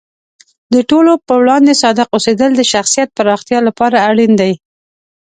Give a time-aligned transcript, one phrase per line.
[0.73, 4.53] د ټولو په وړاندې صادق اوسیدل د شخصیت پراختیا لپاره اړین دی.